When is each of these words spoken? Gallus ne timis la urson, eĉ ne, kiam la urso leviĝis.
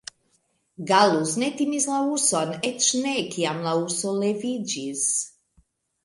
Gallus 0.91 1.33
ne 1.41 1.49
timis 1.59 1.85
la 1.91 1.99
urson, 2.15 2.55
eĉ 2.69 2.87
ne, 3.03 3.13
kiam 3.35 3.59
la 3.67 3.73
urso 3.81 4.15
leviĝis. 4.23 5.05